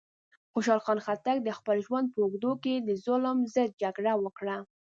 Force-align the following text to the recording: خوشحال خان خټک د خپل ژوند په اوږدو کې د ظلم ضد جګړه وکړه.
خوشحال 0.53 0.79
خان 0.85 0.99
خټک 1.05 1.37
د 1.43 1.49
خپل 1.57 1.77
ژوند 1.87 2.07
په 2.13 2.19
اوږدو 2.23 2.51
کې 2.63 2.73
د 2.87 2.89
ظلم 3.05 3.37
ضد 3.53 3.69
جګړه 3.83 4.13
وکړه. 4.23 4.57